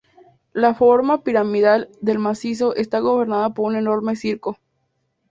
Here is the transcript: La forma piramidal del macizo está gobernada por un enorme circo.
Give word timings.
La 0.53 0.73
forma 0.73 1.21
piramidal 1.23 1.87
del 2.01 2.17
macizo 2.17 2.73
está 2.75 2.97
gobernada 2.99 3.53
por 3.53 3.65
un 3.67 3.75
enorme 3.75 4.15
circo. 4.15 4.57